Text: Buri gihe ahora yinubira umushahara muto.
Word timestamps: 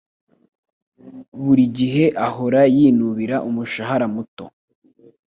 Buri 1.43 1.63
gihe 1.77 2.05
ahora 2.27 2.61
yinubira 2.75 3.35
umushahara 3.49 4.05
muto. 4.15 4.45